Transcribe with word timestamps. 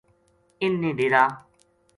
اِنھ 0.61 0.77
نے 0.81 0.91
ڈیرا 0.97 1.23